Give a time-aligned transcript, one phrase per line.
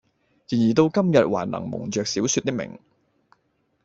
[0.49, 2.79] 然而到今日還能蒙着小說的名，